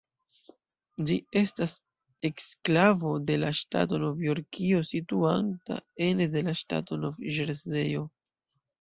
Ĝi 1.09 1.17
estas 1.41 1.75
eksklavo 2.31 3.13
de 3.29 3.37
la 3.43 3.53
ŝtato 3.61 4.01
Novjorkio 4.07 4.83
situanta 4.95 5.81
ene 6.11 6.31
de 6.37 6.47
la 6.51 6.61
ŝtato 6.65 7.03
Nov-Ĵerzejo. 7.07 8.07